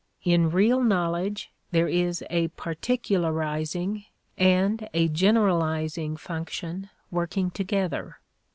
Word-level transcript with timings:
In 0.23 0.49
real 0.49 0.81
knowledge, 0.81 1.51
there 1.69 1.87
is 1.87 2.23
a 2.31 2.47
particularizing 2.57 4.05
and 4.35 4.89
a 4.95 5.09
generalizing 5.09 6.17
function 6.17 6.89
working 7.11 7.51
together. 7.51 8.17